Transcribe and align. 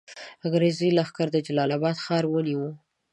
انګرېز 0.45 0.79
لښکرو 0.97 1.43
جلال 1.47 1.69
آباد 1.77 1.95
ښار 2.03 2.23
ونیوی. 2.27 2.71